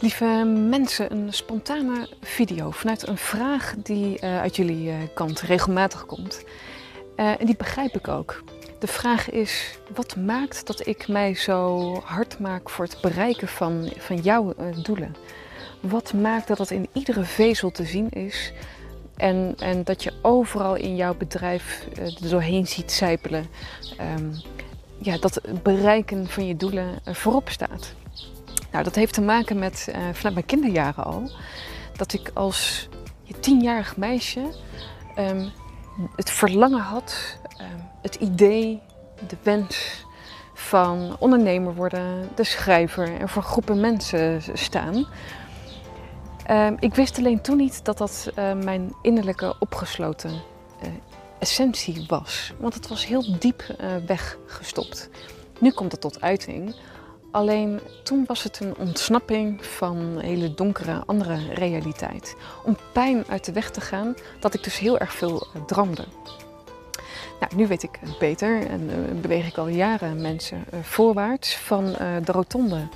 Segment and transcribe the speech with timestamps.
[0.00, 6.06] Lieve mensen, een spontane video vanuit een vraag die uh, uit jullie uh, kant regelmatig
[6.06, 6.44] komt.
[7.16, 8.42] Uh, en die begrijp ik ook.
[8.78, 13.92] De vraag is: wat maakt dat ik mij zo hard maak voor het bereiken van,
[13.96, 15.16] van jouw doelen?
[15.80, 18.52] Wat maakt dat dat in iedere vezel te zien is
[19.16, 23.46] en, en dat je overal in jouw bedrijf er doorheen ziet zijpelen?
[24.16, 24.32] Um,
[24.98, 27.94] ja, dat het bereiken van je doelen voorop staat.
[28.78, 31.30] Nou, dat heeft te maken met, uh, vanuit mijn kinderjaren al,
[31.96, 32.88] dat ik als
[33.40, 34.54] tienjarig meisje
[35.18, 35.50] um,
[36.16, 38.80] het verlangen had, um, het idee,
[39.28, 40.04] de wens
[40.54, 45.06] van ondernemer worden, de schrijver en voor groepen mensen staan.
[46.50, 50.88] Um, ik wist alleen toen niet dat dat uh, mijn innerlijke opgesloten uh,
[51.38, 53.62] essentie was, want het was heel diep
[54.06, 55.08] weggestopt.
[55.60, 56.74] Nu komt het tot uiting
[57.30, 62.36] Alleen toen was het een ontsnapping van een hele donkere andere realiteit.
[62.64, 66.04] Om pijn uit de weg te gaan, dat ik dus heel erg veel uh, droomde.
[67.40, 71.84] Nou, nu weet ik beter en uh, beweeg ik al jaren mensen voorwaarts van
[72.24, 72.88] de rotonde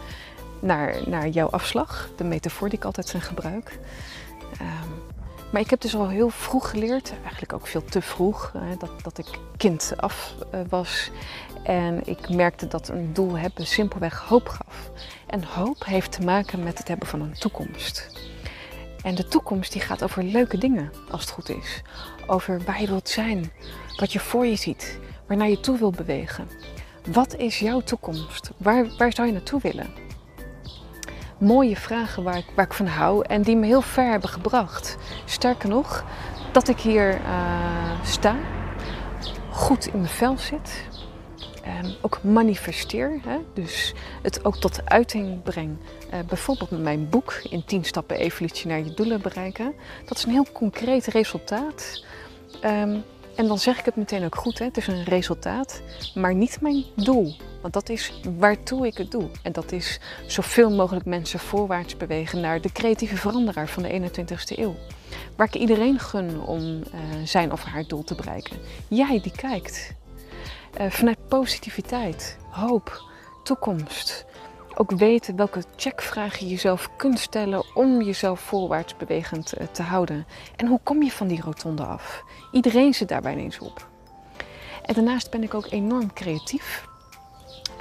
[0.61, 2.11] naar, naar jouw afslag.
[2.17, 3.79] De metafoor die ik altijd gebruik.
[5.53, 9.19] Maar ik heb dus al heel vroeg geleerd, eigenlijk ook veel te vroeg, dat, dat
[9.19, 10.35] ik kind af
[10.69, 11.11] was.
[11.63, 14.91] En ik merkte dat een doel hebben simpelweg hoop gaf.
[15.27, 18.11] En hoop heeft te maken met het hebben van een toekomst.
[19.03, 21.83] En de toekomst die gaat over leuke dingen, als het goed is.
[22.27, 23.53] Over waar je wilt zijn,
[23.97, 26.49] wat je voor je ziet, waarnaar je toe wil bewegen.
[27.13, 28.51] Wat is jouw toekomst?
[28.57, 30.02] Waar, waar zou je naartoe willen?
[31.43, 34.97] Mooie vragen waar ik, waar ik van hou en die me heel ver hebben gebracht.
[35.25, 36.05] Sterker nog,
[36.53, 38.37] dat ik hier uh, sta,
[39.51, 40.85] goed in mijn vel zit,
[42.01, 43.21] ook manifesteer.
[43.25, 43.39] Hè?
[43.55, 45.77] Dus het ook tot uiting breng.
[46.13, 49.75] Uh, bijvoorbeeld met mijn boek in 10 stappen evolutionair je doelen bereiken.
[50.07, 52.05] Dat is een heel concreet resultaat.
[52.65, 53.05] Um,
[53.37, 54.65] en dan zeg ik het meteen ook goed, hè?
[54.65, 55.83] het is een resultaat,
[56.15, 57.37] maar niet mijn doel.
[57.63, 59.31] Want dat is waartoe ik het doe.
[59.43, 64.59] En dat is zoveel mogelijk mensen voorwaarts bewegen naar de creatieve veranderaar van de 21ste
[64.59, 64.75] eeuw.
[65.37, 66.83] Waar ik iedereen gun om uh,
[67.25, 68.59] zijn of haar doel te bereiken.
[68.89, 69.95] Jij die kijkt,
[70.81, 73.03] uh, vanuit positiviteit, hoop,
[73.43, 74.25] toekomst.
[74.75, 80.27] Ook weten welke checkvragen je jezelf kunt stellen om jezelf voorwaarts bewegend uh, te houden.
[80.57, 82.25] En hoe kom je van die rotonde af?
[82.53, 83.89] Iedereen zit daarbij ineens op.
[84.83, 86.91] En daarnaast ben ik ook enorm creatief.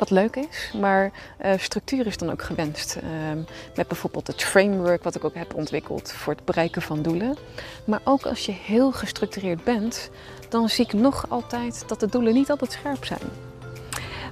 [0.01, 1.11] Wat leuk is, maar
[1.45, 2.97] uh, structuur is dan ook gewenst.
[3.03, 3.43] Uh,
[3.75, 7.37] met bijvoorbeeld het framework wat ik ook heb ontwikkeld voor het bereiken van doelen.
[7.85, 10.09] Maar ook als je heel gestructureerd bent,
[10.49, 13.21] dan zie ik nog altijd dat de doelen niet altijd scherp zijn.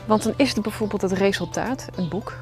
[0.05, 2.33] Want dan is het bijvoorbeeld het resultaat, een boek.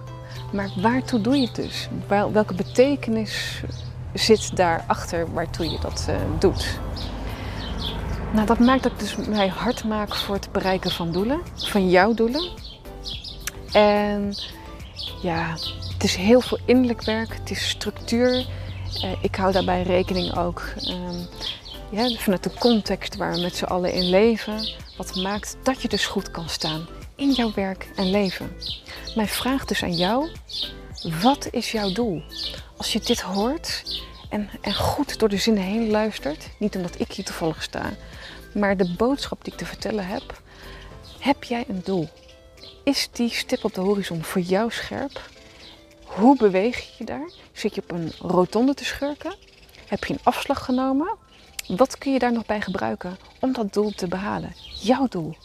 [0.54, 1.90] Maar waartoe doe je het dus?
[2.08, 3.62] Welke betekenis
[4.14, 6.80] zit daarachter waartoe je dat uh, doet?
[8.34, 11.90] Nou, dat maakt dat ik dus mij hard maak voor het bereiken van doelen, van
[11.90, 12.67] jouw doelen.
[13.72, 14.34] En
[15.22, 15.58] ja,
[15.94, 18.48] het is heel veel innerlijk werk, het is structuur.
[19.04, 21.28] Uh, ik hou daarbij rekening ook um,
[21.90, 24.70] ja, vanuit de context waar we met z'n allen in leven.
[24.98, 28.52] Wat maakt dat je dus goed kan staan in jouw werk en leven.
[29.16, 30.30] Mijn vraag dus aan jou,
[31.22, 32.24] wat is jouw doel?
[32.78, 33.84] Als je dit hoort
[34.30, 37.90] en, en goed door de zinnen heen luistert, niet omdat ik hier toevallig sta,
[38.54, 40.42] maar de boodschap die ik te vertellen heb,
[41.20, 42.10] heb jij een doel?
[42.84, 45.30] Is die stip op de horizon voor jou scherp?
[46.04, 47.32] Hoe beweeg je je daar?
[47.52, 49.36] Zit je op een rotonde te schurken?
[49.88, 51.18] Heb je een afslag genomen?
[51.68, 54.56] Wat kun je daar nog bij gebruiken om dat doel te behalen?
[54.82, 55.36] Jouw doel.